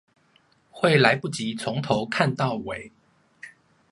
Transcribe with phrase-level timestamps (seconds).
[0.71, 2.91] 會來不急從頭看到尾